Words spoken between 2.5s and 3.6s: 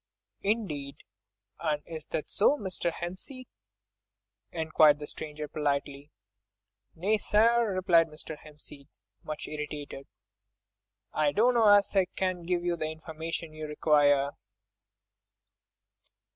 Mr. Hempseed?"